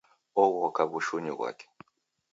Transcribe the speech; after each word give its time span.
Oghoka 0.41 0.81
w'ushunyi 0.89 1.31
ghwake. 1.37 1.65